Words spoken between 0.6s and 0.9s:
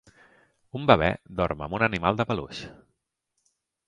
Un